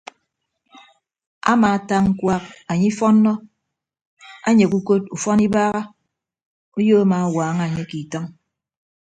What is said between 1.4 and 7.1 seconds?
Amaata ñkuak anye ifọnnọ anyeghe ukod ufọn ibagha uyo